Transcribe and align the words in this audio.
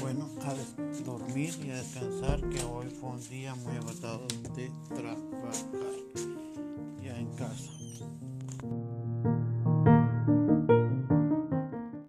Bueno, 0.00 0.28
a 0.42 0.54
dormir 1.04 1.54
y 1.64 1.70
a 1.70 1.76
descansar, 1.76 2.40
que 2.48 2.62
hoy 2.64 2.88
fue 2.88 3.10
un 3.10 3.28
día 3.28 3.54
muy 3.54 3.76
agotado 3.76 4.26
de 4.54 5.01